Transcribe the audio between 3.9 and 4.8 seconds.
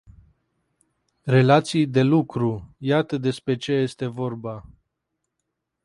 vorba.